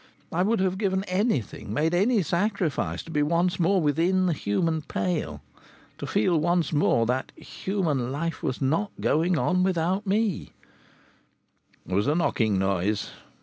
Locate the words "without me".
9.61-10.53